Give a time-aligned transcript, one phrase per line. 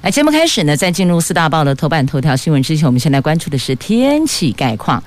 [0.00, 5.02] 来，节目开始呢，在进入四大报的头版头条新闻之前，我们现在关注的是天气概况。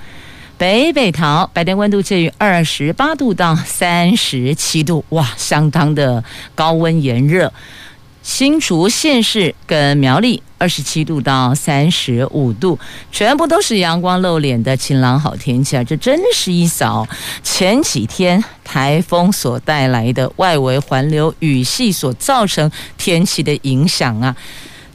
[0.57, 6.21] 北北桃白天温度介于二十八度到三十七度，哇，相当的
[6.53, 7.53] 高温炎热。
[8.21, 12.77] 新竹县市跟苗栗二十七度到三十五度，
[13.13, 15.83] 全部都是阳光露脸的晴朗好天气啊！
[15.85, 17.07] 这真是一扫
[17.41, 24.35] 前几天台风所带来的外围环流雨系所造成天气的影响啊！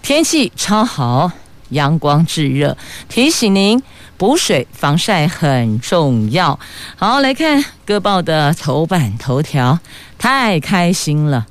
[0.06, 1.32] 天气超好，
[1.70, 2.78] 阳光炙热，
[3.08, 3.82] 提醒您
[4.16, 6.60] 补水防晒很重要。
[6.94, 9.80] 好，来看各报的头版头条，
[10.16, 11.48] 太开心了！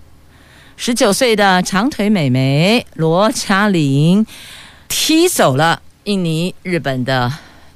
[0.78, 4.26] 十九岁的长腿美眉罗嘉玲
[4.88, 7.30] 踢走了印尼、日本的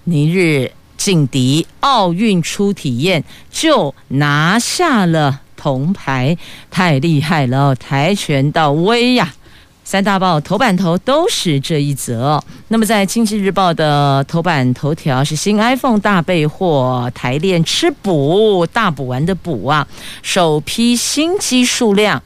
[0.05, 6.37] 尼日劲敌，奥运初体验就拿下了铜牌，
[6.71, 7.75] 太厉害了！
[7.75, 9.33] 跆拳道威呀！
[9.89, 12.39] 三大报头版头都是这一则。
[12.67, 19.87] 那么，在《经济日报》的头版头条是新 iPhone 大备货，台链吃补大补丸的补啊，
[20.21, 22.21] 首批新机数量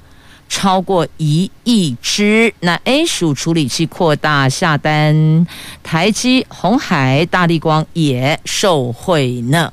[0.49, 2.53] 超过一亿只。
[2.59, 5.47] 那 A 属处理器扩大下单，
[5.81, 9.71] 台积、红海、大力光也受惠呢。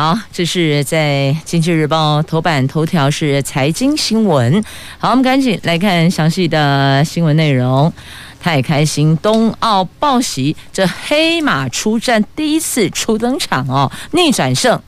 [0.00, 4.64] 好，这是在《经济日报》头版头条是财经新闻。
[4.96, 7.92] 好，我们赶紧来看详细的新闻内容。
[8.40, 14.80] 太开心，冬奥报喜，这黑马出战第一次初登场哦，逆转胜，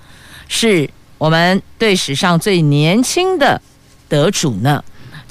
[0.48, 0.88] 是
[1.18, 3.60] 我们队史上最年轻的
[4.08, 4.82] 得主呢。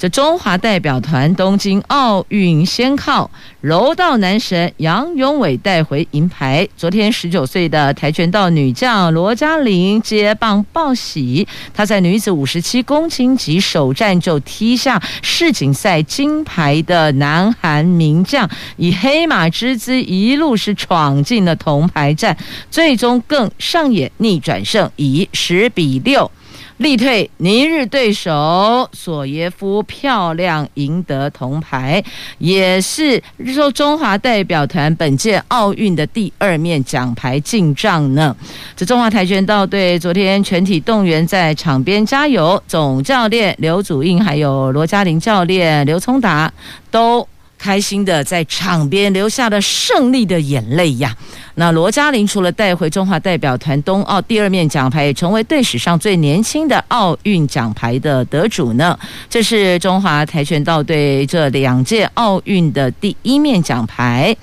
[0.02, 3.30] 这中华代表团东京奥运先靠
[3.60, 6.66] 柔道男神杨勇伟带回银牌。
[6.76, 22.36] 昨天，十九岁的跆拳道女将罗嘉玲接棒报喜，她在女子五十七公斤级首战就踢下世锦赛金牌的南韩名将，以黑马之姿一路是闯进了铜牌战，
[22.72, 26.28] 最终更上演逆转胜，以十比六。
[26.78, 32.02] 力退尼日对手索耶夫，漂亮赢得铜牌，
[32.38, 33.22] 也是
[33.54, 38.34] 说中华代表团本届奥运的第二面奖牌进账呢。
[38.74, 46.52] 这中华跆拳道队昨天全体动员在场边加油，总教练刘祖印还有罗嘉玲教练刘聪达
[46.90, 47.26] 都
[47.62, 51.16] 开心的在场边流下了胜利的眼泪呀。
[51.54, 58.98] 那罗嘉玲除了带回中华代表团冬奥第二面奖牌，也成为队史上最年轻的奥运奖牌的得主呢。
[59.30, 64.36] 这是中华跆拳道队这两届奥运的第一面奖牌。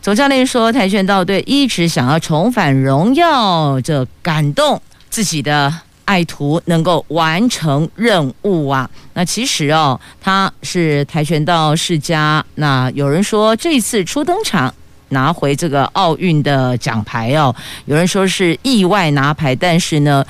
[0.00, 5.72] 总教练说，跆拳道队一直想要重返荣耀，这感动自己的
[6.04, 8.88] 爱徒能够完成任务啊。
[9.14, 12.44] 那其实哦，他是跆拳道世家。
[12.56, 14.74] 那有人说，这次初登场。
[15.12, 17.54] 拿回这个奥运的奖牌哦，
[17.84, 20.24] 有人说是意外拿牌，但是呢，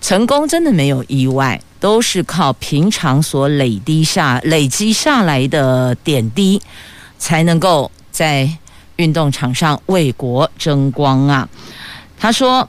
[0.00, 6.60] 成功真的没有意外，都是靠平常所累积下累积下来的点滴，
[7.18, 8.50] 才能够在
[8.96, 11.48] 运动场上为国争光啊。
[12.18, 12.68] 他说，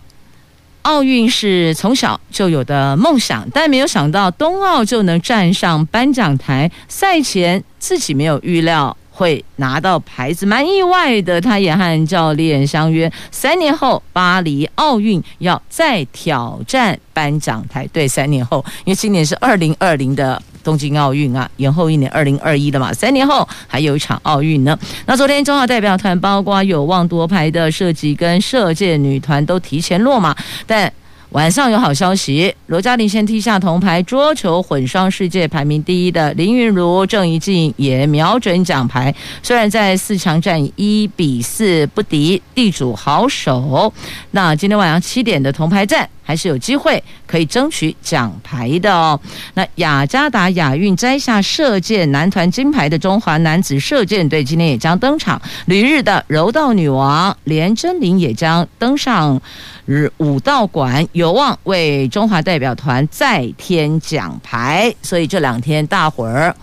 [0.85, 8.96] 奥运是从小就有的梦想，但没有想到冬奥就能站上颁奖台，赛前自己没有预料。
[9.18, 11.40] 会拿到牌子，蛮意外的。
[11.40, 17.88] 他也和教练相约，三年后巴黎奥运要再挑战颁奖台。
[17.94, 22.92] 对，三年后，因为今年是二零二零的东京奥运啊，延后一年，二零二一了嘛。
[22.92, 24.78] 三年后还有一场奥运呢。
[25.06, 30.35] 那昨天中华代表团包括有望夺牌的射击跟射箭女团都提前落马，
[30.67, 30.91] 但。
[31.32, 39.14] 晚上有好消息，罗嘉玲先踢下铜牌，桌球混双世界排名第一的林昀儒、郑怡静也瞄准奖牌。
[39.44, 43.91] 虽然在四强战一比四不敌地主好手，
[44.32, 49.17] 那今天晚上七点的铜牌战还是有机会可以争取奖牌的哦。
[49.53, 59.41] 那雅加达亚运摘下射箭男团金牌的中华男子射箭队今天也将登场，旅日的柔道女王连珍玲也将登上。
[59.85, 66.55] 日武道馆有望为中华代表团再添奖牌，所以这两天大伙儿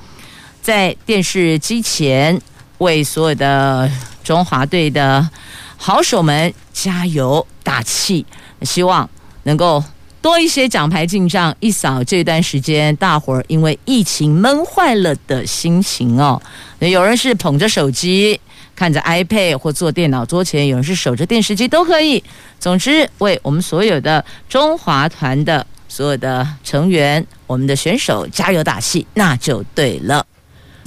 [0.60, 2.36] 在电视机前
[2.78, 3.88] 为所有的
[4.24, 5.30] 中华队的
[5.76, 8.26] 好手们加油打气，
[8.62, 9.08] 希望
[9.44, 9.82] 能够
[10.20, 16.40] 多一些奖牌进账，一扫这段时间大伙儿因为疫情闷坏了的心情哦。
[16.78, 18.40] 有人是捧着手机
[18.74, 22.22] 看着 iPad 或坐电脑桌前，有人是守着电视机都可以。
[22.60, 30.24] 总之，为我们所有的中华团的所有的成员，我们的选手加油打气，那就对了。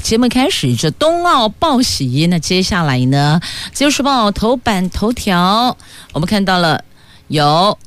[0.02, 2.28] 节目开始，这冬奥报喜。
[2.30, 3.40] 那接下来呢，
[3.74, 5.76] 《自由时报》头版头条，
[6.14, 6.84] 我们看到了
[7.28, 7.78] 有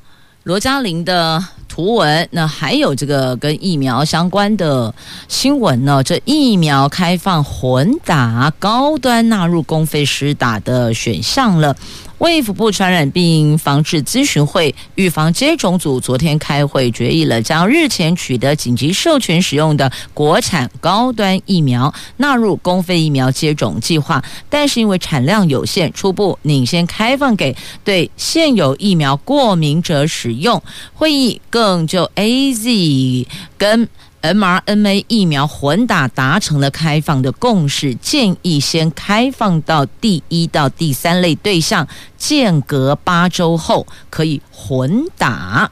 [0.48, 4.94] 罗嘉玲的图文，那还有这个跟疫苗相关的
[5.28, 6.02] 新闻呢。
[6.02, 11.76] 这疫苗开放混打，高端纳入公费施打的选项了。
[12.18, 24.20] 卫福部传染病防治咨询会预防接种组昨天开会决议了，将日前取得紧急授权使用的国产高端疫苗纳入公费疫苗接种计划，
[24.50, 30.60] 但是因为产量有限，初步领先开放给对现有疫苗过敏者使用。
[30.94, 33.26] 会议更就 AZ
[33.56, 33.88] 跟
[34.22, 41.86] mRNA 疫苗混打达成了开放的共识，建议先开放到第一到第三类对象，
[42.16, 45.70] 间隔八周后可以混打。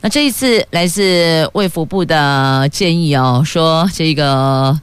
[0.00, 4.78] 那这一次来自卫福部的建议哦，说这个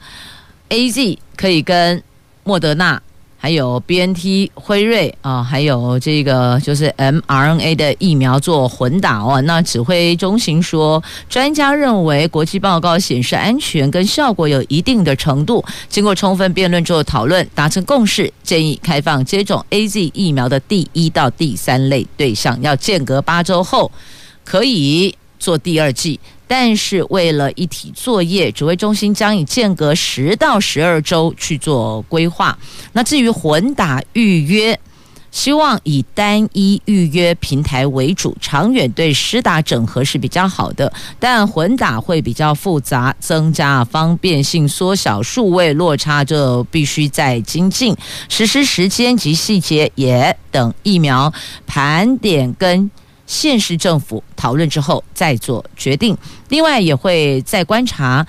[0.68, 2.02] AZ 可以跟
[2.42, 3.00] 莫德纳。
[3.44, 9.38] 还有 BNT 辉瑞啊，还有这个就是 mRNA 的疫苗做混打哦。
[9.42, 23.92] 那指挥中心说，专家认为国际报告显示安全跟效果有一定的程度，经过充分辩论之后讨论达成共识，建议开放接种 AZ 疫苗的第一到第三类对象，要间隔八周后
[24.42, 26.18] 可以做第二剂。
[26.46, 32.56] 但是为了一体作业，指挥中心将以间隔十到十二周去做规划。
[32.92, 34.78] 那至于混打预约，
[35.30, 40.92] 希望以单一预约平台为主，长远对施打整合是比较好的。
[41.18, 47.96] 但混打会比较复杂，增加方便性，缩小数位落差，这必须再精进。
[48.28, 51.32] 实施时间及细节也等疫苗
[51.66, 52.90] 盘点跟。
[53.26, 56.16] 县市政府讨论之后再做决定，
[56.48, 58.26] 另外也会再观察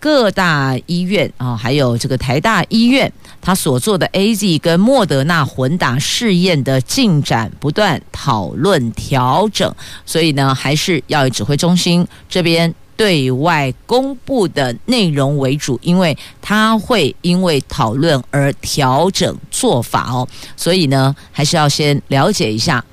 [0.00, 9.72] 各大医院啊，还有这个台大医院，他所做的 AZ 跟莫德纳混打试验的进展，不断讨论调整。
[10.04, 20.26] 所以呢，还是要以指挥中心这边对外公布的内容为主，因为他会因为讨论而调整做法哦。
[20.56, 22.84] 所以呢，还是要先了解一下。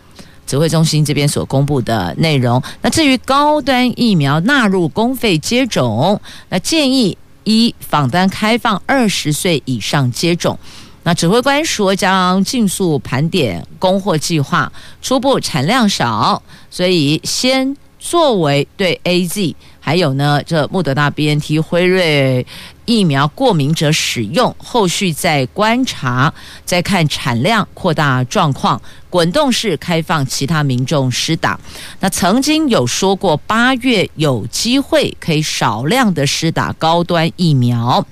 [0.50, 6.20] 指挥中心这边所公布的内容，那至于高端疫苗纳入公费接种，
[6.50, 10.58] 那建议一访单开放二十岁以上接种。
[11.04, 14.72] 那指挥官说将尽速盘点供货计划，
[15.04, 16.42] 初步产量少，
[16.72, 19.54] 所以先作为对 AZ。
[19.82, 22.46] 还有呢，这莫德纳、BNT、辉瑞
[22.86, 26.32] 疫苗过敏者使用，后续再观察，
[26.64, 31.60] 再看产量扩大状况，滚动式开放其他民众施打。
[32.00, 38.06] 那曾经有说过，八月有机会可以少量的施打高端疫苗。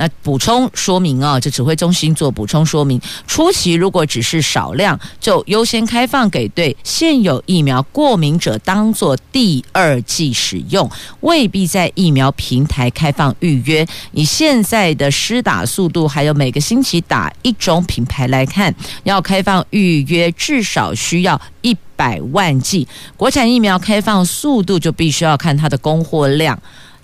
[0.00, 10.88] 那补充说明啊，这指挥中心做补充说明，初期如果只是少量，就优先开放给对现有疫苗过敏者当做第二剂使用，
[11.22, 13.84] 未必在疫苗平台开放预约。
[14.12, 22.88] 以现在的施打速度，还有每个星期打一种品牌来看，要开放预约至少需要一百万剂。
[23.18, 26.58] 国产疫苗开放速度就必须要看它的供货量。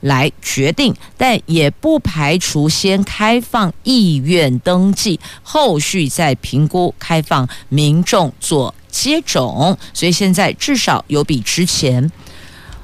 [0.05, 9.79] 来决定，但也不排除先开放意愿登记，后续再评估开放民众做接种。
[9.95, 12.13] 所以现在至少有比之前，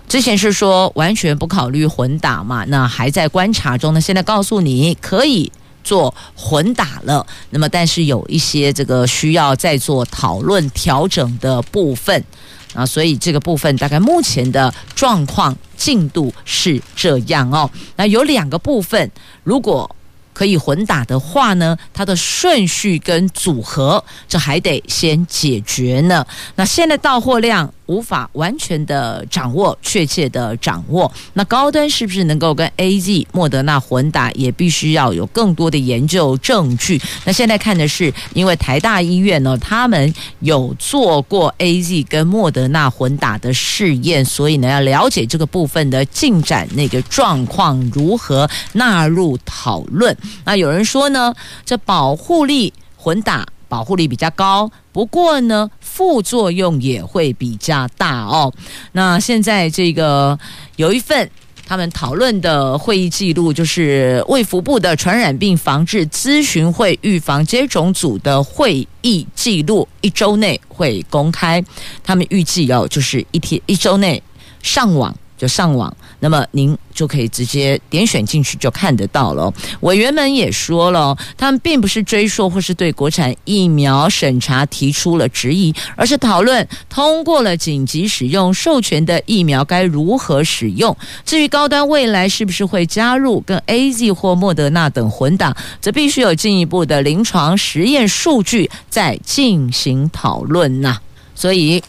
[0.08, 4.00] 之前是说完全不考虑混打嘛，那还在观察中呢。
[4.00, 12.24] 现在告诉你可以做混打了，那么但是有一些这个需要再做讨论调整的部分。
[12.72, 17.68] 啊，所以这个部分大概目前的状况进度是这样哦。
[17.96, 19.10] 那有两个部分，
[19.42, 19.96] 如果
[20.40, 26.26] 可以混打的话呢，它的顺序跟组合，这还得先解决呢。
[26.54, 27.70] 那现在到货量。
[27.90, 31.10] 无法完全的掌握，确切的掌握。
[31.32, 37.02] 那高端是不是能够跟 AZ、莫德纳混打，也必须要有更多的研究证据。
[37.24, 50.16] 那现在看的是，因为台大医院呢，他们有做过 AZ 跟莫德纳混打的试验，所以呢，要了解这个部分的进展，那个状况如何纳入讨论。
[50.44, 51.34] 那有人说呢，
[51.64, 52.72] 这保护力。
[53.02, 58.52] 混打保护力比较高，不过呢，副作用也会比较大哦。
[58.92, 60.38] 那现在这个
[60.76, 61.30] 有一份。
[61.66, 71.64] 他们讨论的会议记录就是卫福部的传染病防治咨询会预防接种组的会议记录，一周内会公开。
[72.02, 74.20] 他们预计哦，就是一天一周内
[74.60, 75.14] 上网。
[75.40, 79.50] 就上网，那么您就可以直接点选进去就看得到了。
[79.80, 90.94] 委员们也说了，他们并不是追溯或是对国产疫苗审查提出了质疑，而是讨论通过了紧急使用授权的疫苗该如何使用。
[91.24, 100.98] 至于高端未来是不是会加入跟 AZ 或莫德纳等混打，则必须有进一步的临床实验数据再进行讨论呐。
[101.34, 101.82] 所以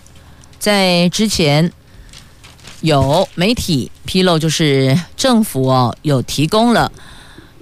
[0.57, 1.69] 在之前。
[2.81, 6.91] 有媒体披露，就是政府哦有提供了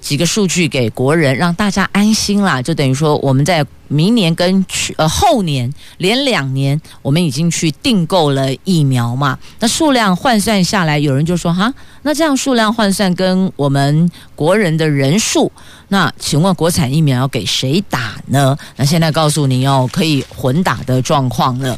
[0.01, 2.61] 几个数据给国人，让大家安心啦。
[2.61, 9.37] 就等于说，我们在明年跟去呃后年连两年，我们已经去订购了疫苗嘛。
[9.59, 11.73] 那数量换算下来，有人就说哈，
[12.03, 15.51] 那这样数量换算跟我们国人的人数，
[15.89, 18.57] 那请问国产疫苗要给谁打呢？
[18.77, 21.77] 那现在告诉你哦，可以混打的状况了。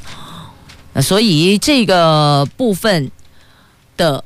[0.94, 3.10] 那所以这个部分。
[4.02, 4.24] 的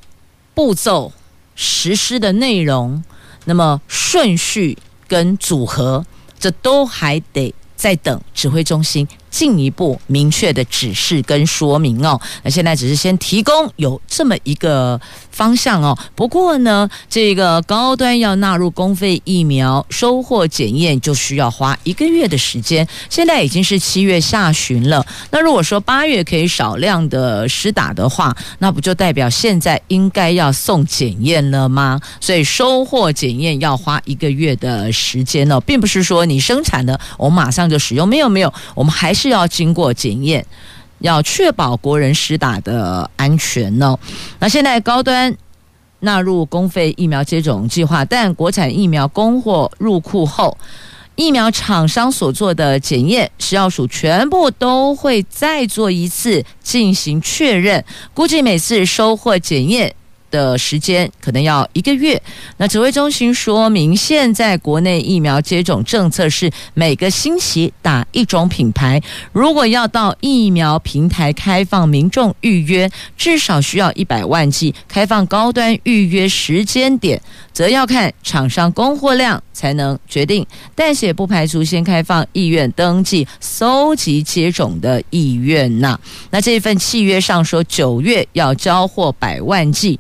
[0.54, 1.12] 步骤、
[1.54, 3.04] 实施的内容，
[3.44, 6.06] 那么顺序跟组合，
[6.40, 9.06] 这都还得再等指挥中心
[9.36, 14.98] 进一步明确的指示跟说明哦，那现在只是先提供有这么一个
[15.30, 15.98] 方向哦。
[16.16, 22.88] 不过呢，这个高端要纳入公费疫苗收获检验，就需要花一个月的时间。
[23.10, 32.00] 现在已经是七月下旬了，那如果说八月可以少量的施打的话，那不就代表现在应该要送检验了吗？
[32.22, 39.25] 所以收获检验要花一个月的时间哦，并不是说你生产了我们马上就使用，没有没有，我们还是。
[39.26, 40.46] 是要经过检验，
[41.00, 43.98] 要确保国人施打的安全呢。
[44.38, 45.36] 那现在高端
[46.02, 50.56] 纳入公费疫苗接种计划，但国产疫苗供货入库后，
[51.16, 57.84] 疫苗厂商所做的检验，食药署全部都会再做一次进行确认。
[58.14, 59.96] 估计每次收货检验。
[60.36, 62.22] 的时间可能要一个月。
[62.58, 69.02] 那指挥中心说明，现在国内疫苗接种政策是每个星期打一种品牌。
[69.32, 74.76] 如果要到疫苗平台开放民众预约，至少需要一百万剂。
[74.90, 77.22] 开放高端预约时间点，
[77.54, 80.46] 则要看厂商供货量才能决定。
[80.74, 85.98] 但是也不排除先开放意愿登记、搜集接种的意愿呐。
[86.32, 90.00] 那这份契约上说，九月要交货百万剂。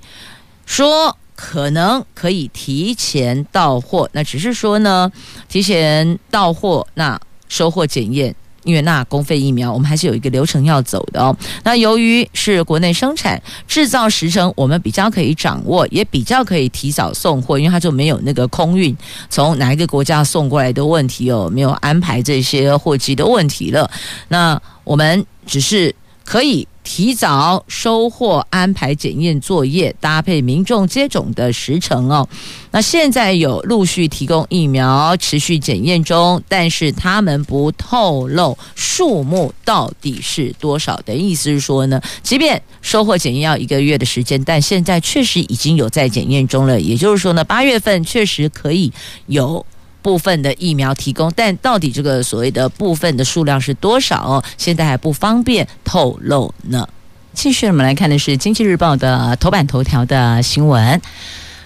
[0.65, 5.11] 说可能可以提前到货，那只是说呢，
[5.47, 11.35] 提前到货，那收货检验，因为那公费疫苗，我们还是有一个流程要走的哦。
[11.63, 18.95] 那由于是国内生产，制造时程我们比较可以掌握，也比较可以提早送货，因为它就没有那个空运
[19.29, 23.89] 从哪一个国家送过来的问题哦，没有安排这些货机的问题了。
[24.29, 25.93] 那我们只是
[26.23, 26.67] 可以。
[26.85, 32.29] 提早收货、安排检验作业、搭配民众接种的时程哦。
[32.71, 46.79] 那现在有陆续提供疫苗，持续检验中，但是他们不透露数目到底是多少的意思是说呢，即便收货检验要一个月的时间，但现在确实已经有在检验中了。
[46.79, 48.93] 也就是说呢，八月份确实可以
[49.25, 49.65] 有。
[50.05, 54.43] 部分的疫苗提供，但到底这个所谓的部分的数量是多少哦？
[54.55, 56.87] 现在还不方便透露呢。
[57.33, 61.01] 继续，我们来看的是《经济日报》的头版头条的新闻，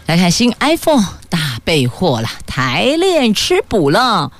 [0.05, 4.31] 来看新 iPhone 大备货了，台链吃补了，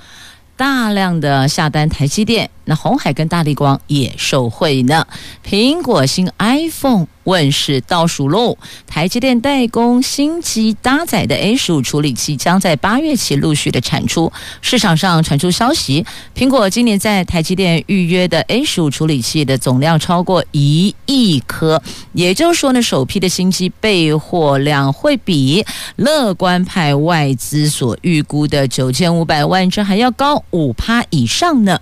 [0.56, 2.48] 大量的下单台积电。
[2.70, 5.04] 那红海跟大立光也受惠呢。
[5.44, 14.32] 苹果新 iPhone 问世倒数喽，台积电代工新机搭载的 A 十五处理器将在八月起陆续的产出。
[14.62, 31.80] 市场上传出消息，苹果今年在台积电预约的 A 十五处理器的总量超过一亿颗，也就是说呢，首批的新机备货量会比乐观派外资所预估的九千五百万只还要高五趴以上呢。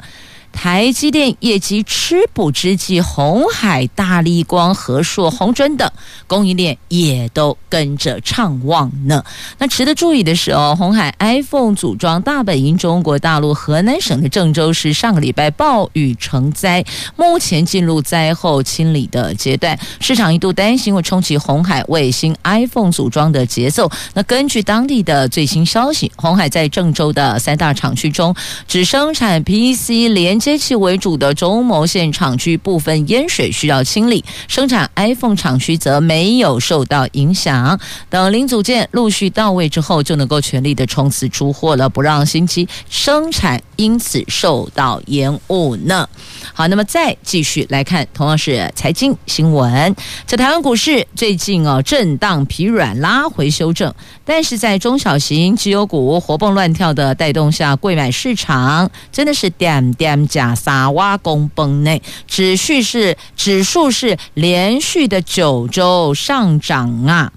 [0.61, 5.89] 台积电业绩吃补之际，红海、大立光、和硕、鸿准等
[6.27, 9.23] 供应链也都跟着畅旺呢。
[9.59, 16.85] 那值得注意的是哦，红海 iPhone 组装大本营中国大陆河南省的郑州市上个礼拜暴雨成灾，
[17.15, 23.89] 目前进入灾后清理的阶段，市场一度担心会冲击红海卫星 iPhone 组装的节奏。
[24.15, 28.35] 那根据当地的最新消息，红海在郑州的三大厂区中，
[28.67, 37.79] 只生产 PC 连接器为主的中牟县厂区部分烟水需要清理，生产 iPhone 厂区则没有受到影响。
[38.09, 46.09] 等零组件陆续到位之后，就能够全力的冲刺出货了，不让新机生产因此受到延误呢。
[46.53, 49.95] 好，那么再继续来看，同样是财经新闻，
[50.27, 53.93] 在台湾股市最近哦震荡疲软，拉回修正，
[54.25, 67.33] 但是在中小型绩优股活蹦乱跳的带动下，贵买市场真的是点点加沙挖工崩内，指数是指数是连续的九周上涨啊，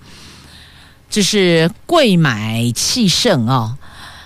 [1.10, 3.78] 这是贵买气盛哦，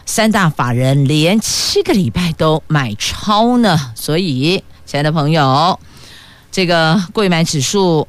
[0.05, 4.63] 三大法人连七个礼拜都买超呢，所以。
[4.85, 5.79] 亲爱的朋友，
[6.51, 8.07] 这个贵买指数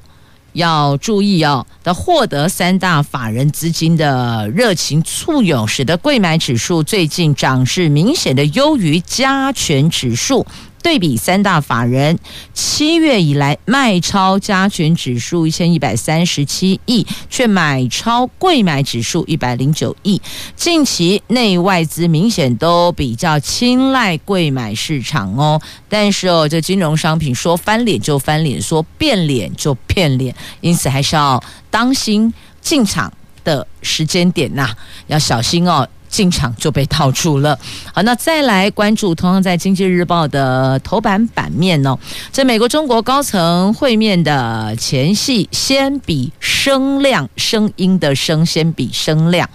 [0.52, 10.46] 要注意哦，的获得三大法人资金的热情簇拥，使得贵买指数最近涨势明显的优于加权指数。
[10.86, 12.16] 对比三大法人
[12.54, 20.22] 七月以来卖超加权指数一千一百三十七亿，却买超贵买指数一百零九亿。
[20.54, 33.12] 近期内外资明显都比较青睐贵买市场哦，但是哦，这金融商品说翻脸就翻脸，说变脸就变脸，因此还是要当心进场
[33.42, 34.72] 的时间点呐、
[35.08, 35.88] 要小心哦。
[36.16, 37.58] 进场就被套住了。
[37.92, 41.98] 好，那再来关注同样在《经济日报》的头版版面哦，
[42.32, 49.46] 在美国中国高层会面的前戏，先比声量，声音的声，先比声量。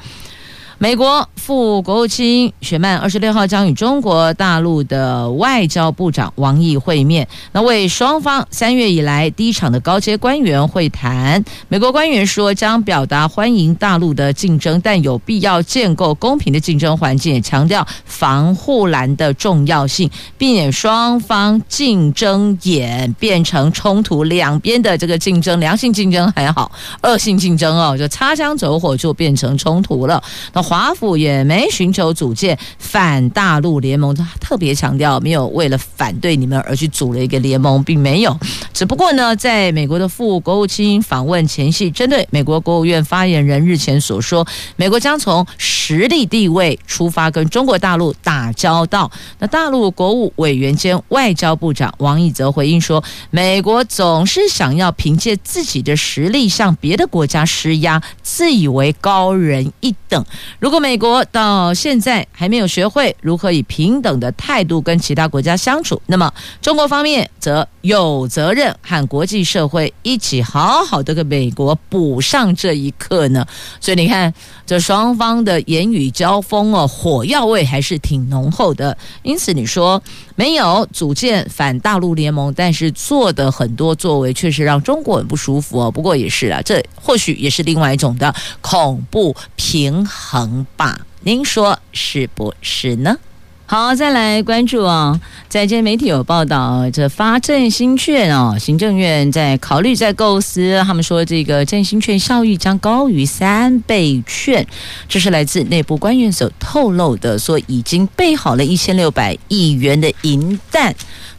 [0.82, 11.46] 美国副国务卿雪曼二十六号将与中国大陆的外交部长王毅会面，那为双方三月以来第一场的高阶官员会谈。
[11.68, 20.10] 美国官员说将表达欢迎大陆的竞争，但有必要建构公平的竞争环境，也强调防护栏的重要性，
[20.40, 24.24] 避免双方竞争演变成冲突。
[24.24, 26.72] 两边的这个竞争，良性竞争还好，
[27.04, 30.20] 恶性竞争哦，就擦枪走火就变成冲突了。
[30.54, 30.71] 那。
[30.72, 38.40] 华府也没寻求组建反大陆联盟，他特别强调没有为了反对你们而去组了一个联盟，并没有。
[38.72, 49.12] 只不过呢，在美国的副国务卿访问前夕，针对美国国务院发言人日前所说，美国将从实力地位出发跟中国大陆打交道。
[49.40, 60.26] 那大陆国务委员兼外交部长王毅则回应说，美国总是想要凭借自己的实力向别的国家施压，自以为高人一等。
[60.62, 73.44] 如果美国到现在还没有学会如何以平等的态度跟其他国家相处，那么中国方面则有责任和国际社会一起好好的给美国补上这一课呢。
[73.80, 74.32] 所以你看，
[74.64, 78.96] 这双方的言语交锋哦，火药味还是挺浓厚的。
[79.24, 80.00] 因此你说
[80.36, 85.90] 没有组建反大陆联盟，但是做的很多作为确实让中国很不舒服哦。
[85.90, 90.66] 不过也是啊，这或许也是另外一种的恐怖平衡。
[90.78, 93.18] 吧，您说是不是呢？
[93.66, 104.68] 好，再来关注啊、在今天媒体有报道，这发振兴券哦，行政院在考虑在构思，他们说这个振兴券效益将高于三倍券，
[105.08, 110.94] 这是来自内部官员所透露的，说已经备好了一千六百亿元的银弹。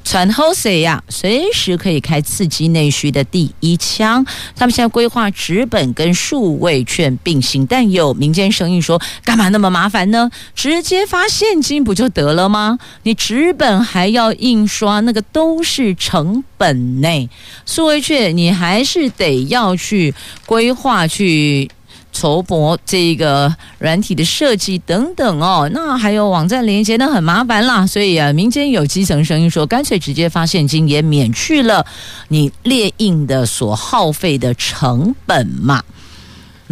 [0.04, 1.02] 传后谁呀？
[1.08, 4.24] 随时可以开刺激内需的第一枪。
[4.56, 10.30] 他们现在规划纸本跟数位券并行，但有民间声音说：干嘛那么麻烦呢？
[10.54, 12.78] 直接发现金不就得了吗？
[13.04, 17.30] 你纸本还要印刷，那个都是成本呢。
[17.64, 21.70] 数位券你还是得要去规划去。
[22.12, 27.86] 筹博这个软体的设计等等哦，那还有网站连接，那很麻烦啦。
[27.86, 31.84] 所以啊，民间有基层声音说，干脆直接发现金，也免去了
[32.28, 35.82] 你列印的所耗费的成本嘛。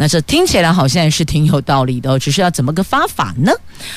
[0.01, 3.53] 那这听起来好像是挺有道理的，只是要怎么个发法呢？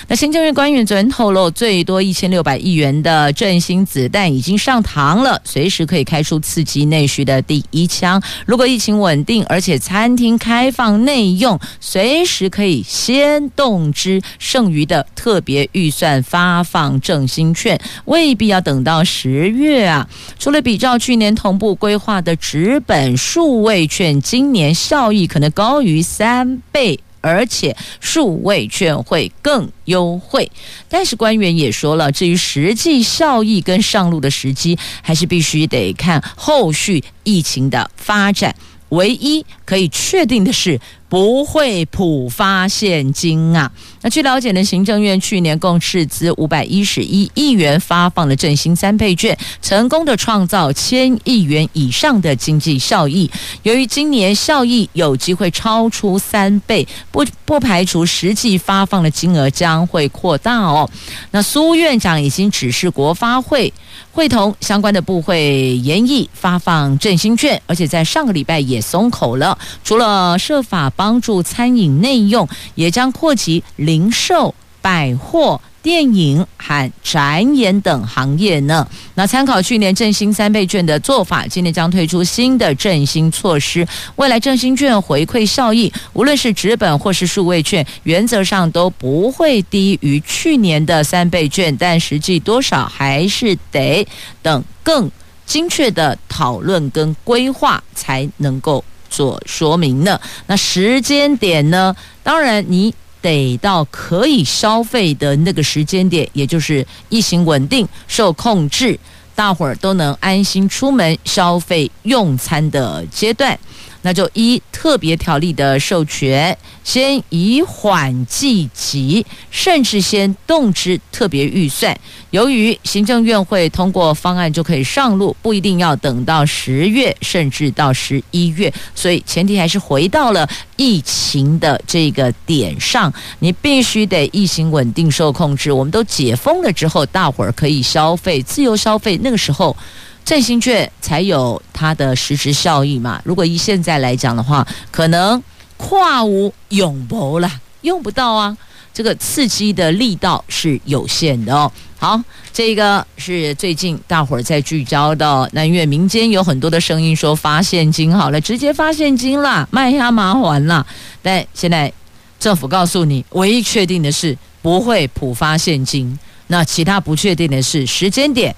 [0.06, 8.22] 那行政院官员昨天透露，最多一千六百亿元的振兴子弹已经上膛了，随时可以开出刺激内需的第一枪。
[8.44, 20.06] 如果疫情稳定，而且餐厅开放内用，随时可以先动之，剩余的特别预算发放振兴券，未必要等到十月啊。
[20.38, 30.50] 除了比照去年同步规划的纸本数位券，今年效益可能高于于三倍，而且数位券会更优惠。
[30.88, 38.54] 但是官员也说了，至于实际效益跟上路的时机，还是必须得看后续疫情的发展。
[38.90, 43.70] 唯一可以确定的是，不会普发现金啊！
[44.02, 53.30] 那据了解呢，行政院去年共斥资五百一十一亿元发放了振兴三倍券，成功的创造千亿元以上的经济效益。
[53.62, 60.90] 由于今年效益有机会超出三倍，不不排除实际发放的金额将会扩大哦。
[61.30, 63.72] 那苏院长已经指示国发会。
[64.10, 69.58] 会同相关的部会研议发放振兴券，而且在上个礼拜也松口了。
[69.82, 75.60] 除了设法帮助餐饮内用，也将扩及零售、百货。
[75.84, 78.88] 电影和展演等行业呢？
[79.16, 83.86] 那参考去年振兴三倍券的做法，今年将推出新的振兴措施。
[84.16, 94.08] 未来振兴券回馈效益，无论是纸本或是数位券，原则上都不会低于去年的三倍券，但实际多少还是得
[94.40, 95.10] 等更
[95.44, 98.82] 精确的讨论跟规划才能够
[99.14, 100.20] 所说明的。
[100.46, 101.94] 那时间点呢？
[102.22, 102.94] 当然你。
[103.24, 109.00] 得到可以消费的那个时间点，也就是疫情稳定、受控制，
[109.34, 113.58] 大伙儿都能安心出门消费用餐的阶段。
[114.04, 121.98] 那就依特别条例的授权，先以缓济急，甚至先动之特别预算。
[122.28, 128.70] 由于行政院会通过方案就可以上路，不一定要等到十月，甚至到十一月。
[128.94, 135.72] 所以前提还是回到了疫情的这个点上，你必须得疫情稳定受控制。
[135.72, 139.74] 我们都解封了之后，大伙儿可以消费，自由消费，那个时候。
[140.24, 143.20] 振兴券才有它的实质效益嘛？
[143.24, 145.42] 如果以现在来讲的话，可能
[145.76, 147.50] 跨无永博了，
[147.82, 148.56] 用不到啊。
[148.94, 151.70] 这个刺激的力道是有限的哦。
[151.98, 152.20] 好，
[152.52, 155.48] 这个是最近大伙儿在聚焦的。
[155.52, 160.86] 那因为民间有很多的声音说发现金好了，直接发现金了，卖压麻烦了。
[161.20, 161.92] 但现在
[162.38, 166.16] 政府告诉你，唯一确定的是不会普发现金。
[166.46, 168.54] 那其他不确定的是时间点。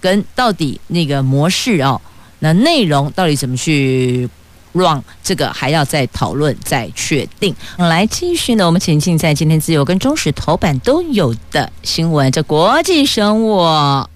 [0.00, 2.00] 跟到底那个模式哦，
[2.40, 4.28] 那内容到底怎么去
[4.72, 7.54] run，这个还要再讨论再确定。
[7.76, 13.58] 来继续呢，我们前进在今天自由跟中时头版都有的新闻，这国际生物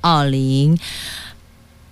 [0.02, 0.78] 奥林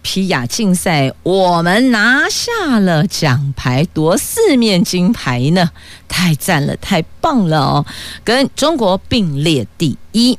[0.03, 5.71] 匹亚竞赛，我们拿下了奖牌，夺四面金牌呢，
[6.09, 7.87] 太赞了，太棒了哦，
[8.25, 10.39] 跟中国并列第一。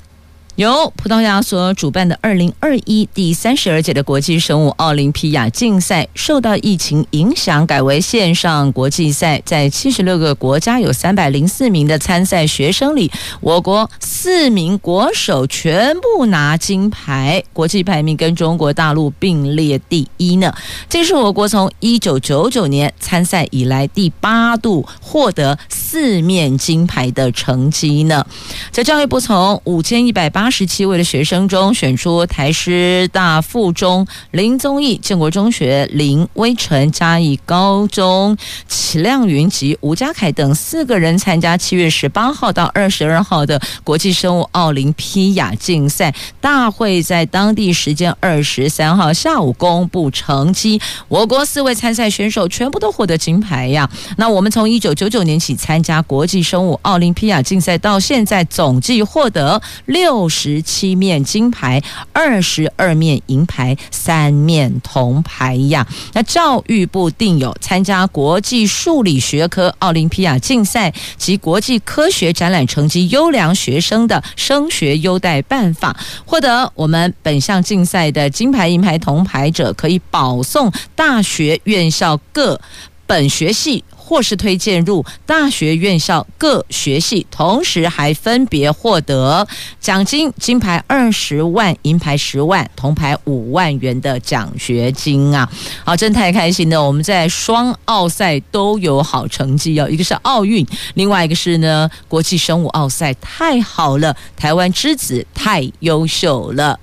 [0.62, 9.42] 由葡萄牙所主办的二零二一第三十二届的国际生物奥林匹亚竞赛，受到疫情影响，改为线上国际赛。
[9.44, 20.54] 在七十六个国家有三百零四名的参赛学生里，我国四名国手全部拿金牌，国际排名跟中国大陆并列第一呢。
[20.88, 28.24] 这是我国从一九九九年参赛以来第八度获得四面金牌的成绩呢。
[28.70, 30.51] 在教育部从五千一百八。
[30.52, 38.38] 十七位的学生中，选出台师大附中林宗义、建国中学林威成、嘉义高中
[38.68, 46.14] 齐亮云及吴家凯等四个人参加七月十八号到二十二号的国际生物奥林匹亚竞赛。
[46.42, 53.90] 大会在当地时间二十三号下午公布成绩，我国四位参赛选手全部都获得金牌呀。
[54.18, 60.28] 那我们从一九九九年起参加国际生物奥林匹亚竞赛，到现在总计获得六。
[60.32, 65.86] 十七面金牌，二十二面银牌，三面铜牌呀。
[66.14, 82.60] 那教育部定有参加国际数理学科奥林匹亚竞赛及国际科学展览成绩优良学生的升学优待办法，获得我们本项竞赛的金牌、银牌、铜牌者，可以保送大学院校各
[83.06, 83.84] 本学系。
[84.12, 89.48] 或是推荐入大学院校各学系，同时还分别获得
[89.80, 95.50] 奖金：金牌二十万，银牌十万，铜牌五万元的奖学金啊！
[95.86, 96.86] 好，真太开心了！
[96.86, 104.14] 我们在双奥赛都有好成绩哦，一个是奥运，另外一个是呢国际生物奥赛，太好了！
[104.36, 106.78] 台湾之子太优秀了，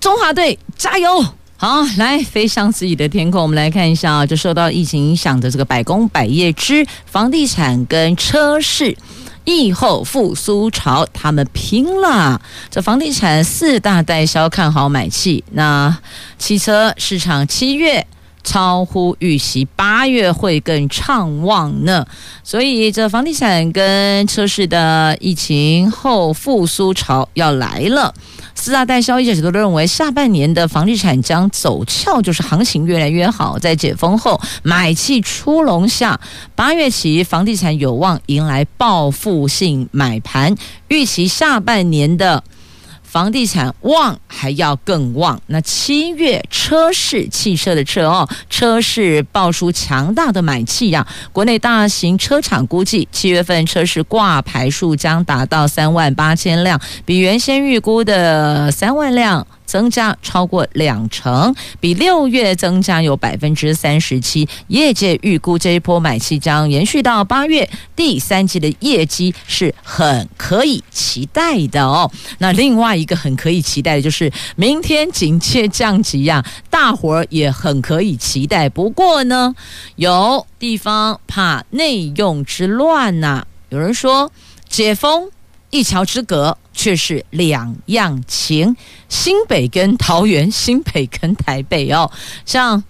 [0.00, 1.24] 中华队加油！
[1.58, 3.40] 好，来飞向自己的天空。
[3.40, 8.94] 我们来看一下啊，就受到疫情影响的这个百工百业之房地产跟车市
[9.46, 12.38] 疫后复苏潮，他们拼了。
[12.70, 15.96] 这房地产四大代销看好买气，那
[16.36, 18.06] 汽车市场七月
[18.44, 22.06] 超乎预期，八月会更畅旺呢。
[22.44, 28.12] 所以这房地产跟车市的疫情后复苏潮要来了。
[28.56, 33.58] 四大代销业者都认为，下半年的房地产将走俏，就是行情越来越好。
[33.58, 36.18] 在解封后，买气出笼下，
[36.56, 40.56] 八月起房地产有望迎来报复性买盘，
[40.88, 42.42] 预期下半年的。
[43.16, 45.40] 房地产旺还要更旺。
[45.46, 51.06] 那七月车市汽车的车哦，车市爆出强大的买气呀。
[51.32, 59.46] 国内大型车厂估计，七月份车市挂牌数将达到三万八千辆，比原先预估的三万辆。
[59.66, 64.48] 增加超过两成，比六月增加有百分之三十七。
[64.68, 72.10] 业界预估这一波买气将延续到八月，第三季的业绩是很可以期待的哦。
[72.38, 78.68] 那另外一个很可以期待的就是明天警戒降级呀，大伙儿也很可以期待。
[78.68, 79.54] 不过呢，
[79.96, 84.30] 有地方怕内用之乱呐，有人说
[84.68, 85.30] 解封。
[85.70, 88.76] 一桥之隔，却是两样情。
[89.08, 92.08] 新北跟桃园，新北跟台北哦，
[92.44, 92.84] 像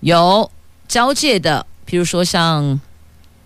[0.00, 0.50] 有
[0.88, 2.80] 交界的，譬如说像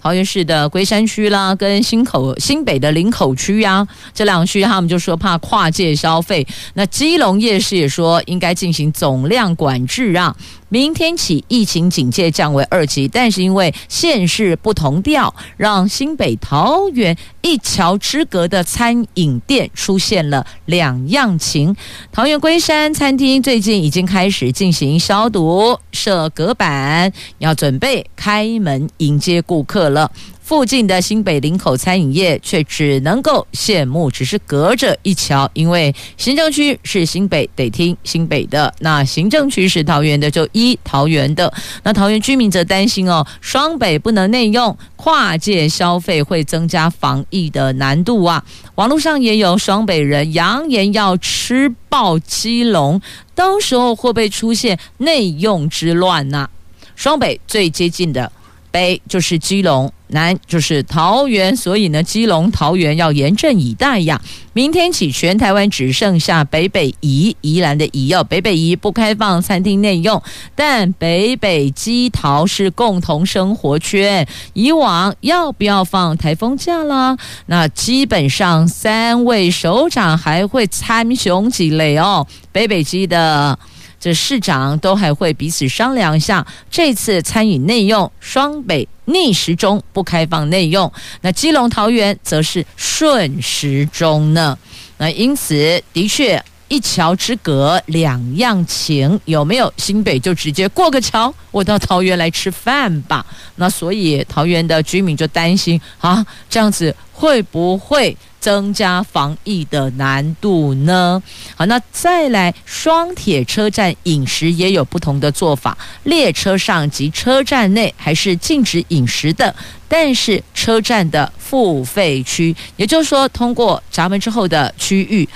[0.01, 6.47] 桃园市的龟山区啦，跟新口新北的林口区呀、啊，这两区他们就说怕跨界消费。
[6.75, 10.37] 那基隆夜市也说应该进行总量管制啊。
[10.69, 21.77] 明天起，疫情警戒降为二级，但是因为县市不同调，让新北桃园一桥之隔的餐饮店出现了两样情。
[22.11, 30.11] 桃园龟山餐厅最近已经开始进行消毒、设隔板，要准备开门迎接顾客了。
[30.45, 41.51] 附近的新北林口餐饮业却只能够羡慕，只是隔着一桥，因为行政区是新北，得听新北的；那行政区是桃园的，就依桃园的。
[41.83, 48.45] 那桃园居民则担心哦，双北不能内用，跨界消费会增加防疫的难度啊。
[48.75, 53.01] 网络上也有双北人扬言要吃爆基隆，
[53.35, 56.51] 到时候会不会出现内用之乱呢？
[56.95, 58.31] 双北最接近的。
[58.71, 64.19] 北就是基隆，南就是桃园，所以呢，基隆、桃园要严阵以待呀。
[64.55, 70.23] 明天起，全台湾只剩下北北宜、宜兰的宜哦，北北宜不开放餐厅内用，
[70.55, 74.27] 但北北基桃是共同生活圈。
[74.53, 77.17] 以往要不要放台风假啦？
[77.47, 83.59] 那基本上三位首长还会参雄几类哦，北北基的。
[84.05, 94.59] 这市长都还会彼此商量一下，这次餐饮内用，双北逆时钟不开放内用，那基隆桃园则是顺时钟呢。
[94.99, 99.73] 那因此，的确一桥之隔两样情，有没有？
[99.79, 103.25] 新北就直接过个桥，我到桃园来吃饭吧。
[103.57, 108.15] 那所以桃园的居民就担心啊，这样子会不会？
[108.45, 111.23] 增加防疫的难度呢？
[111.57, 119.57] 好，那再来双铁车站饮食也有不同的做法，列车上及车站内还是禁止饮食的，
[119.89, 125.27] 但是车站的付费区，也就是说通过闸门之后的区域，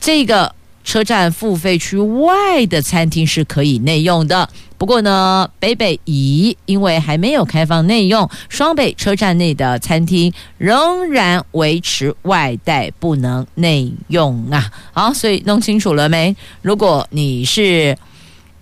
[0.00, 0.52] 这个
[0.88, 4.48] 车站付费区外的餐厅是可以内用的。
[4.78, 14.72] 不过呢，北北宜因为还没有开放内用，双北车站内的餐厅仍然维持外带不能内用啊。
[14.94, 16.34] 好，所以弄清楚了没？
[16.62, 17.94] 如果你是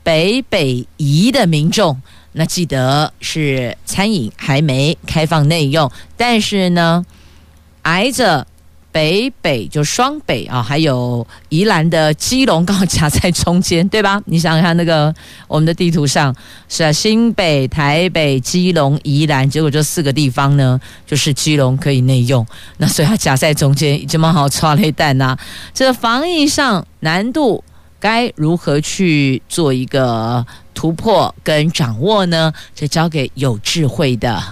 [0.03, 7.07] 北北宜的民众，那记得是餐饮还没开放内用，但是呢，
[7.83, 8.45] 挨着。
[8.97, 14.23] 北北就双北啊，还有宜兰的基隆刚好夹在中间，对吧？
[14.25, 15.15] 你想想看，那个
[15.47, 16.35] 我们的地图上
[16.67, 22.47] 是啊，新北、台北、基隆、宜兰，结果这四个地方呢，就是基隆可以内用，
[22.79, 25.37] 那所以它夹在中间，这么好抓了一弹呐。
[25.75, 27.63] 这防疫上难度
[28.01, 32.51] 该如何去做一个突破跟掌握呢？
[32.75, 34.43] 这交给有智慧的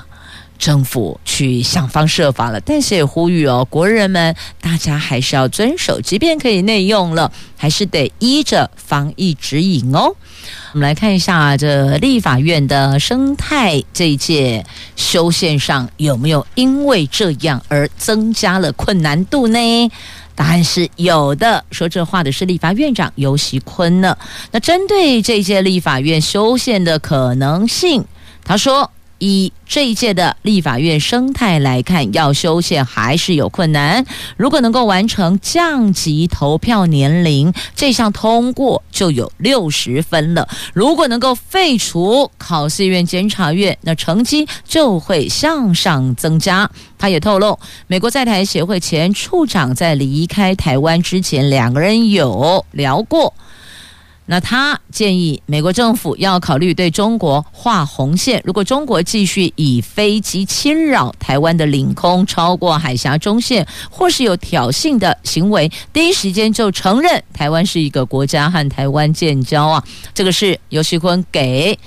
[0.58, 10.14] 政府去想方设法了，但是也呼吁哦，国人们大家还是要遵守，即便可以内用了，还是得依着防疫指引哦。
[10.72, 14.64] 我们来看一下这立法院的生态这一届
[14.96, 19.90] 修宪上有没有因为这样而增加了困难度呢？
[20.34, 21.64] 答案是有的。
[21.70, 24.16] 说这话的是立法院长游锡堃呢。
[24.50, 28.04] 那针对这一届立法院修宪的可能性，
[28.44, 28.90] 他说。
[29.18, 34.04] 以这一届的立法院生态来看，要修宪还是有困难。
[34.36, 40.48] 如果能够完成降级投票年龄这项通过，就有六十分了。
[40.72, 46.70] 如果能够废除考试院监察院，那成绩就会向上增加。
[46.98, 53.32] 他也透露，美国在台协会前处长在离开台湾之前，两个人有聊过。
[54.26, 69.84] 那他建议美国政府要考虑对中国画红线，如果中国继续以飞机侵扰台湾的领空，超过海峡中线，或是有挑衅的行为，第一时间就承认台湾是一个国家，和台湾建交啊！
[70.14, 71.78] 这个是游锡坤给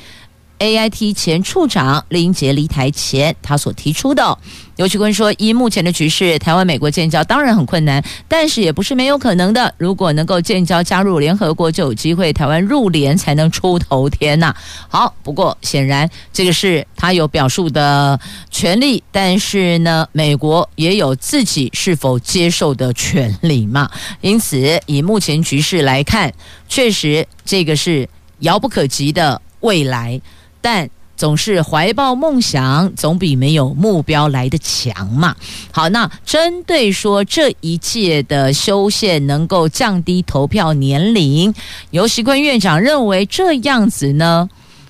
[0.60, 4.38] AIT 前处长林杰离台前他所提出的。
[4.78, 9.74] 游锡堃说：“依目前的局势，台湾美国建交当然很困难，但是也不是没有可能的。
[9.80, 14.56] 如果能够建交加入联合国，就有机会台湾入联才能出头天呐、
[14.88, 18.20] 好，不过显然这个是他有表述的
[18.52, 23.90] 权利，但是呢，美国也有自己是否接受的权利嘛。
[24.22, 26.32] 因此，以目前局势来看，
[26.70, 28.08] 确实这个是
[28.42, 30.22] 遥不可及的未来，
[30.68, 35.36] 但。”总是怀抱梦想，总比没有目标来的强嘛。
[35.72, 41.52] 好，那针对说这一届的修宪能够降低投票年龄，
[41.90, 44.48] 尤锡坤院长认为这样子呢，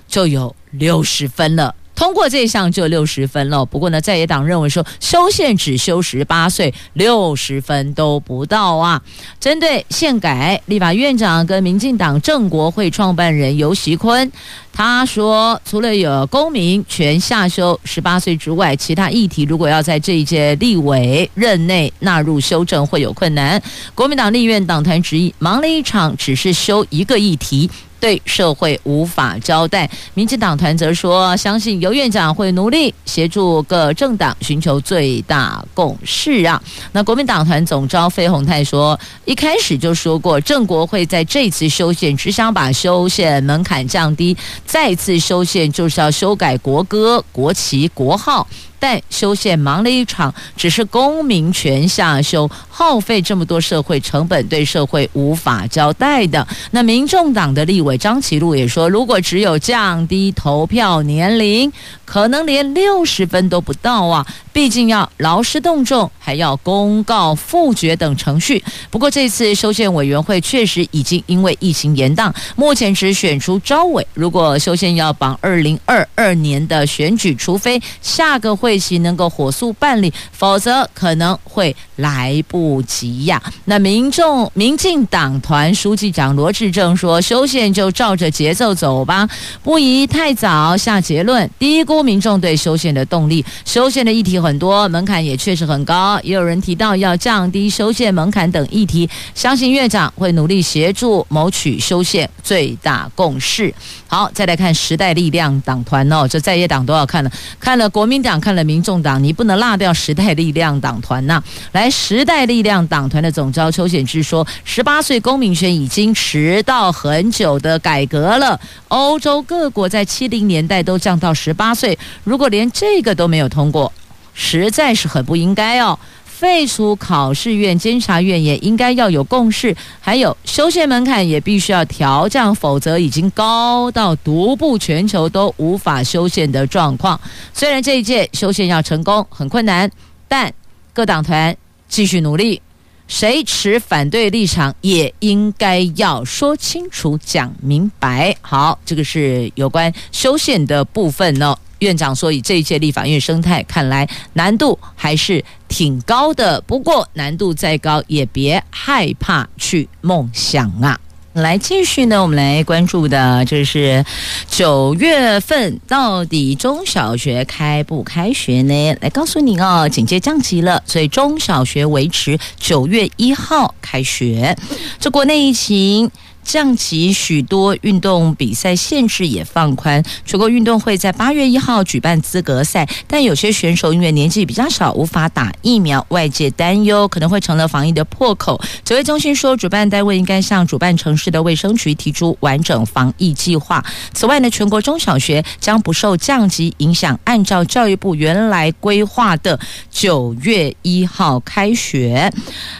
[0.10, 1.74] 就有六十分了。
[1.98, 3.66] 通过这项就六十分了。
[3.66, 9.02] 不过呢，在野党认为说修宪只修十八岁，六十分都不到啊。
[9.40, 14.32] 针对宪改，立法院长跟民进党政国会创办人游锡坤
[14.72, 23.60] 他说，除了有公民权下修十八岁之外，其他议题如果要在这一届立委任内纳入修正，会有困难。
[23.96, 27.68] 国民党立院党团质疑，忙了一场，只是修一个议题。
[28.00, 36.62] 对社会无法交代，民进党团则说，相信游院长会努力协助各政党寻求最大共识啊。
[36.92, 48.48] 那国民党团总召费鸿泰说，一开始就说过，郑国会在这次修宪只想把修宪门槛降低，再次修宪就是要修改国歌、国旗、国号。
[48.80, 56.48] 但修宪忙了一场，只是公民权下修，耗费这么多社会成本，对社会无法交代的。
[56.72, 61.72] 那民众党的立委张启禄也说，如果只有降低投票年龄，
[62.06, 64.26] 可能连六十分都不到啊。
[64.58, 68.64] 毕竟要劳师动众，还要公告复决等程序。
[68.90, 74.06] 不过这次修宪委员会确实已经因为疫情延宕，目前只选出招委。
[74.16, 83.40] 如果修宪要绑二零二二年的选举，除非下个会期能够火速办理，否则可能会来不及呀。
[83.66, 89.30] 那民众民进党团书记长罗志正说：“修宪就照着节奏走吧，
[89.62, 93.46] 不宜太早下结论，低估民众对修宪的动力。
[93.64, 103.74] 修宪的议题。”很多门槛也确实很高，也有人提到要降低修宪门槛等议题，相信院长会努力协助谋取修宪最大共识。
[104.08, 111.44] 好，再来看时代力量党团哦，这在野党都要看了，看了国民党，看了民众党，你不能落掉时代力量党团呐。
[111.74, 118.58] 来，时代力量党团的总召邱显智说，十八岁公民权已经迟到很久的改革了，
[118.88, 123.92] 欧洲各国在七零年代都降到十八岁，如果连这个都没有通过。
[124.40, 125.98] 实在是很不应该哦！
[126.24, 137.20] 废除考试院、监察院也应该要有共识，还有修宪门槛也必须要调降，否则已经高到独步全球都无法修宪的状况。
[137.56, 139.90] 虽然这一届修宪要成功很困难，
[140.28, 140.54] 但
[140.94, 141.58] 各党团
[141.90, 142.62] 继续努力，
[143.08, 148.38] 谁持反对立场也应该要说清楚、讲明白。
[148.42, 151.58] 好，这个是有关修宪的部分呢。
[151.80, 156.60] 院长说：“以这一届立法院生态看来，难度还是挺高的。
[156.62, 161.00] 不过难度再高，也别害怕去梦想啊！
[161.34, 164.04] 来继续呢，我们来关注的就是
[164.50, 168.96] 九月份到底中小学开不开学呢？
[169.02, 174.58] 来告诉你哦，警戒降级了，所以中小学维持九月一号开学。
[175.00, 176.10] 这国内疫情。”
[176.48, 180.02] 降级，许多运动比赛限制也放宽。
[180.26, 188.58] 全国运动会在八月一号举办资格赛，但有些选手因为年纪比较小，无法打疫苗，外界担忧可能会成了防疫的破口。
[188.86, 193.84] 指挥中心说，主办单位应该向主办城市的卫生局提出完整防疫计划。
[194.14, 199.60] 此外呢，全国中小学将不受降级影响，按照教育部原来规划的
[199.92, 202.32] 九月一号开学。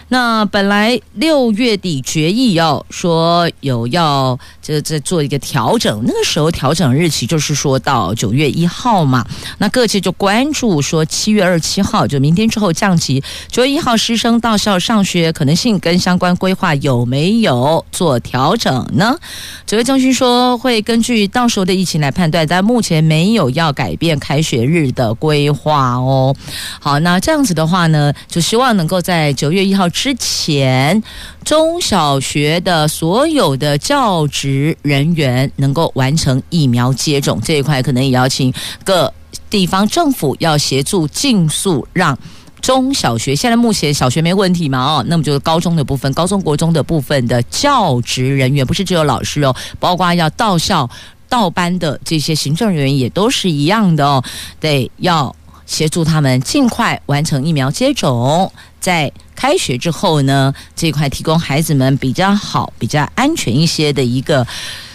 [0.08, 4.38] 那本来六月底决议哦，说有要
[4.68, 9.26] 这这做一个调整，那个时候调整日期就是说到九月一号嘛。
[9.60, 19.18] 那各界就关注说七月二十七号就明天之后降级，九月一号师生到校上学可能性跟相关规划有没有做调整呢？
[19.66, 26.36] 指挥中心说会根据到时候的疫情来判断，但目前没有要改变开学日的规划哦。
[26.80, 29.88] 好，那这样子的话呢，就希望能够在九月一号。
[29.90, 31.02] 之前，
[31.44, 38.54] 中小学的所有的教职人员能够完成疫苗接种这一块，可能也要请
[38.84, 39.12] 各
[39.50, 42.18] 地方政府要协助，尽速让
[42.62, 43.36] 中小学。
[43.36, 44.80] 现在目前小学没问题嘛？
[44.80, 50.90] 哦，那么就是高中的部分，高中国中的部分的教职人员，不是只有老师哦，包括要到校、
[51.30, 54.24] 到班的这些行政人员也都是一样的哦，
[54.60, 55.34] 得要
[55.66, 58.52] 协助他们尽快完成疫苗接种。
[58.80, 64.46] 在开学之后呢，这块提供孩子们比较好、比较安全一些的一个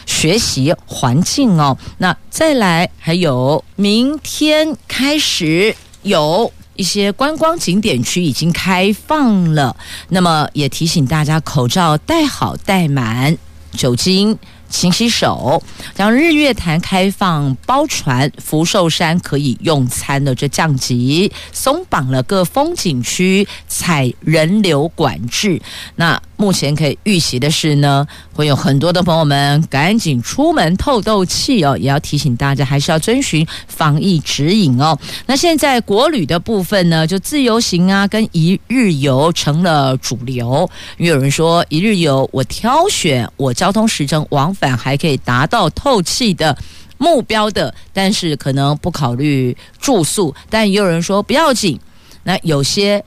[0.04, 1.78] 学习环境哦。
[1.98, 9.76] 那再来，还有明天开始有一些观光景点区已经开放了，
[10.08, 13.38] 那么也提醒大家口罩戴好戴满，
[13.76, 14.36] 酒精。
[14.72, 15.62] 勤洗手，
[15.94, 25.60] 将日月潭开放包船，福寿山可以用餐的这降级，松绑了各风景区采人流管制。
[25.96, 34.98] 那目前可以预习的是呢，会有很多的朋友们赶紧出门透透气哦，也要提醒大家还是要遵循防疫指引哦。
[35.26, 40.68] 那现在国旅的部分呢，就自由行啊，跟一日游成了主流。
[40.96, 46.58] 因为有人说一日游，我挑选我交通时程往返还可以达到透气的
[46.98, 50.34] 目标的，但是可能不考虑住宿。
[50.50, 51.78] 但也有人说不要紧，
[52.24, 53.04] 那有些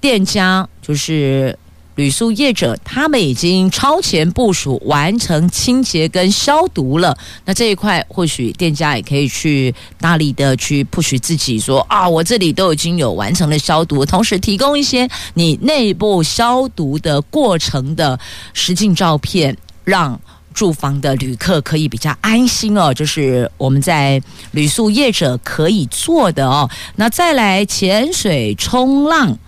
[0.00, 1.58] 店家就是。
[2.00, 7.14] 旅宿业者他们已经超前部署，完成清洁跟消毒了。
[7.44, 18.18] 那这一块或许店家也可以去大力的去 push 自己说，说啊，我这里都已经有完成了消毒，同时提供一些你内部消毒的过程的
[18.54, 20.18] 实景照片，让
[20.54, 22.94] 住房的旅客可以比较安心哦。
[22.94, 24.18] 这是我们在
[24.52, 26.70] 旅宿业者可以做的哦。
[26.96, 29.38] 那再来潜水、冲浪。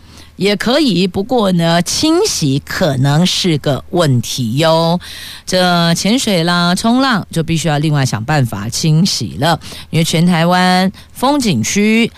[0.43, 4.99] 也可以，不过呢，清洗可能是个问题哟。
[5.47, 12.11] 这潜水啦、冲浪就必须要另外想办法清洗了，因为全台湾风景区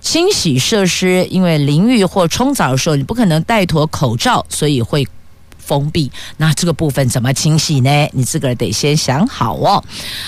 [0.00, 5.06] 清洗设施，因为淋浴或冲澡的时候你不可能戴脱口罩，所以会
[5.56, 6.10] 封闭。
[6.38, 8.08] 那这个部分怎么清洗呢？
[8.12, 9.84] 你自个儿得先想好哦。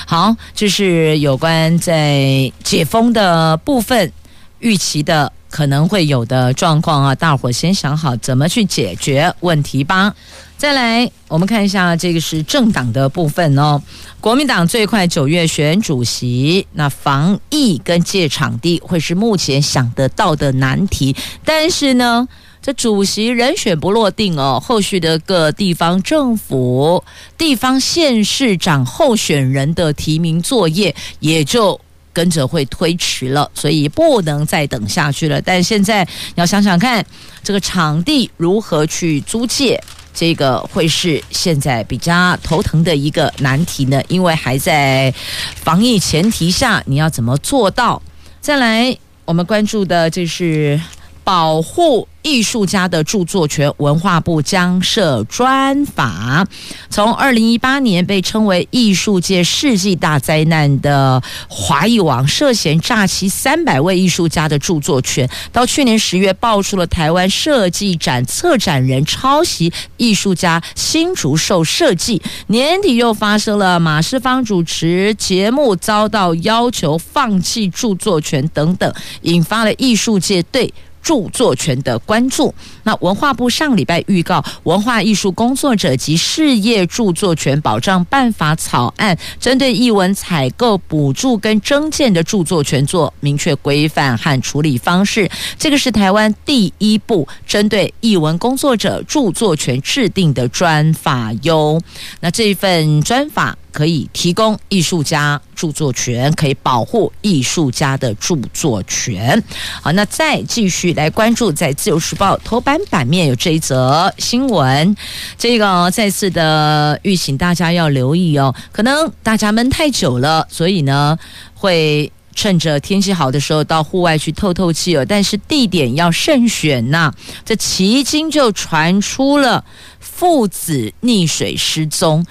[0.07, 4.12] 好，这是有关在解封的部分
[4.61, 5.32] 预期的。
[5.55, 10.12] 可能会有的状况啊，大伙先想好怎么去解决问题吧。
[10.57, 13.80] 再来，我们看一下这个是政党的部分哦。
[14.20, 21.14] 国民党最快九月选主席，那防疫跟借场地会是目前想得到的难题。
[21.44, 22.26] 但是呢，
[22.61, 27.05] 这主席人选不落定哦，后续的各地方政府、
[27.38, 31.80] 地方县市长候选人的提名作业也就。
[32.15, 35.43] 跟着会推迟了，所以不能再等下去了。
[35.43, 37.05] 但现在要想想看，
[37.43, 39.79] 这个场地如何去租借，
[40.15, 44.01] 这个会是现在比较头疼的一个难题呢？
[44.09, 45.12] 因为还在
[45.57, 48.01] 防疫前提下，你要怎么做到？
[48.41, 50.81] 再来，我们关注的就是
[51.25, 52.07] 保护。
[52.27, 56.49] 艺术家的著作权，文化部将设专法。
[56.89, 80.72] 从二零一八年被称为艺术界世纪大灾难的华艺网涉嫌诈欺三百位艺术家的著作权，到去年十月爆出了台湾设计展策展人抄袭艺术家新竹寿设计，年底又发生了马世芳主持节目遭到要求放弃著作权等等，引发了艺术界对。
[81.05, 82.52] 著作权的关注。
[82.82, 95.30] 那文化部上礼拜预告，文化艺术工作者及事业著作权保障办法草案，针对艺文采购补助跟征件的著作权做明确规范和处理方式。
[95.59, 101.78] 这个是台湾第一部针对艺文工作者著作权制定的专法哟。
[102.20, 103.57] 那这份专法。
[103.75, 109.43] 可以提供艺术家著作权，可以保护艺术家的著作权。
[109.83, 114.97] 好，那再继续来关注，在《自由时报》头版版面有这一则新闻，
[115.37, 118.55] 这个再次的预请大家要留意哦。
[118.70, 121.18] 可能大家闷太久了，所以呢，
[121.55, 125.05] 会趁着天气好的时候到户外去透透气哦。
[125.09, 127.12] 但是地点要慎选呐。
[127.45, 129.64] 这迄今就传出了
[129.99, 132.25] 父子溺水失踪，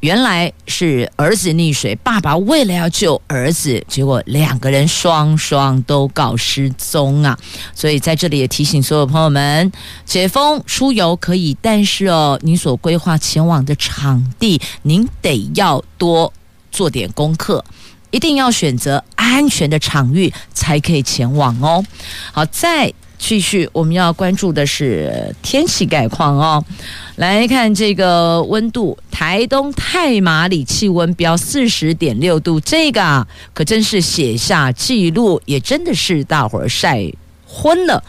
[0.00, 7.38] 原来是儿子溺水，爸爸为了要救儿子，结果两个人双双都告失踪啊！
[7.74, 9.70] 所以在这里也提醒所有朋友们，
[10.06, 16.32] 解封出游可以，但是哦，你所规划前往的场地，您得要多
[16.72, 17.62] 做点功课，
[18.10, 21.84] 一定要选择安全的场域才可以前往哦。
[22.32, 22.90] 好，再。
[23.20, 26.64] 继续，我们要关注的是天气概况哦。
[27.16, 37.12] 来看这个温度，台东太麻里气温飙四十点六度，这个啊，可真是写下记录，也真的是大伙儿晒
[37.46, 38.02] 昏了。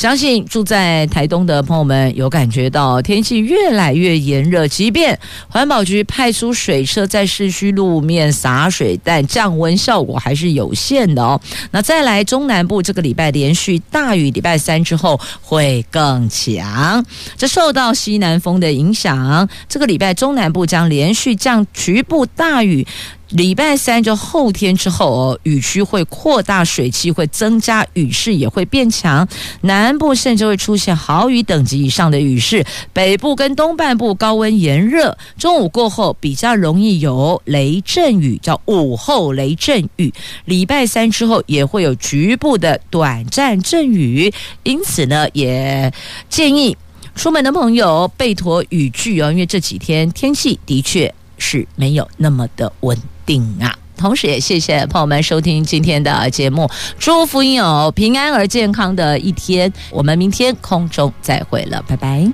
[0.00, 11.38] 相信住在台东的朋友们有感觉到天气越来越炎热，即便环保局派出水车在市区路面洒水，但降温效果还是有限的哦。
[11.72, 17.04] 那再来中南部这个礼拜连续大雨，礼拜三之后会更强。
[17.36, 22.86] 这受到西南风的影响，这个礼拜中南部将连续降局部大雨。
[23.30, 29.26] 礼拜三就后天之后哦，雨区会扩大，水汽会增加，雨势也会变强。
[29.60, 32.64] 南部甚至会出现豪雨等级以上的雨势。
[32.92, 40.12] 北部跟东半部高温炎热，中午过后比较容易有雷阵雨，叫午后雷阵雨。
[40.46, 44.32] 礼拜三之后也会有局部的短暂阵雨，
[44.64, 45.92] 因此呢，也
[46.28, 46.76] 建议
[47.14, 52.98] 出门的朋友备妥雨具哦，因为这几天天气的确是没有那么的稳
[53.30, 53.78] 定啊！
[53.96, 56.68] 同时也谢谢朋友们收听今天的节目，
[56.98, 59.72] 祝福你有平安而健康的一天。
[59.90, 62.28] 我们明天空中再会了，拜拜。